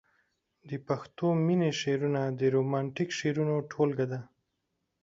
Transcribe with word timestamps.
د 0.69 0.71
پښتو 0.87 1.27
مينې 1.45 1.71
شعرونه 1.81 2.21
د 2.39 2.41
رومانتيک 2.55 3.09
شعرونو 3.19 3.55
ټولګه 3.71 4.05
ده. 4.11 4.19